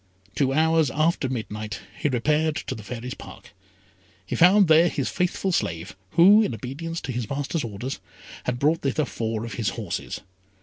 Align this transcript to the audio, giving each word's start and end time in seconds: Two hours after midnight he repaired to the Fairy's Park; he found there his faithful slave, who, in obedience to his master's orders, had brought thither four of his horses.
Two 0.33 0.51
hours 0.51 0.89
after 0.89 1.29
midnight 1.29 1.81
he 1.95 2.09
repaired 2.09 2.55
to 2.55 2.73
the 2.73 2.81
Fairy's 2.81 3.13
Park; 3.13 3.51
he 4.25 4.35
found 4.35 4.67
there 4.67 4.87
his 4.89 5.09
faithful 5.11 5.51
slave, 5.51 5.95
who, 6.13 6.41
in 6.41 6.55
obedience 6.55 6.99
to 7.01 7.11
his 7.11 7.29
master's 7.29 7.63
orders, 7.63 7.99
had 8.45 8.57
brought 8.57 8.81
thither 8.81 9.05
four 9.05 9.45
of 9.45 9.53
his 9.53 9.69
horses. 9.69 10.21